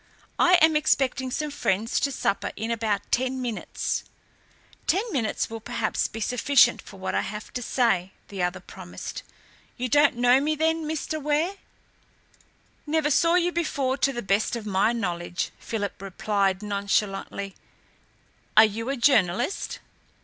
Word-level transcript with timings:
"I 0.39 0.53
am 0.61 0.75
expecting 0.75 1.29
some 1.29 1.51
friends 1.51 1.99
to 1.99 2.11
supper 2.11 2.51
in 2.55 2.71
about 2.71 3.11
ten 3.11 3.39
minutes." 3.39 4.03
"Ten 4.87 5.03
minutes 5.11 5.47
will 5.47 5.59
perhaps 5.59 6.07
be 6.07 6.19
sufficient 6.19 6.81
for 6.81 6.97
what 6.99 7.13
I 7.13 7.21
have 7.21 7.53
to 7.53 7.61
say," 7.61 8.11
the 8.29 8.41
other 8.41 8.59
promised. 8.59 9.21
"You 9.77 9.87
don't 9.89 10.15
know 10.17 10.41
me, 10.41 10.55
then, 10.55 10.85
Mr. 10.85 11.21
Ware?" 11.21 11.55
"Never 12.87 13.11
saw 13.11 13.35
you 13.35 13.51
before, 13.51 13.95
to 13.99 14.11
the 14.11 14.23
best 14.23 14.55
of 14.55 14.65
my 14.65 14.91
knowledge," 14.91 15.51
Philip 15.59 16.01
replied 16.01 16.63
nonchalantly. 16.63 17.53
"Are 18.57 18.65
you 18.65 18.89
a 18.89 18.97
journalist?" 18.97 19.77